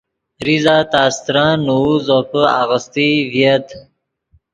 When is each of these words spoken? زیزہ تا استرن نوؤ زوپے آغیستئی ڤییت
زیزہ 0.43 0.77
تا 0.91 1.01
استرن 1.09 1.53
نوؤ 1.65 1.91
زوپے 2.05 2.41
آغیستئی 2.61 3.11
ڤییت 3.31 3.67